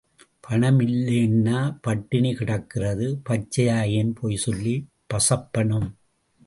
பணம் 0.39 0.79
இல்லேன்னா 0.79 1.77
பட்டினி 1.81 2.31
கிடக்குறது 2.31 3.07
பச்சையா 3.29 3.89
ஏன் 3.89 4.13
பொய் 4.13 4.35
சொல்லி 4.35 4.87
பசப்பனும்? 5.13 5.89